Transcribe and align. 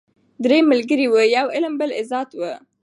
درې 0.43 0.57
ملګري 0.71 1.07
وه 1.09 1.23
یو 1.37 1.47
علم 1.55 1.73
بل 1.79 1.89
عزت 1.99 2.29
وو 2.35 2.53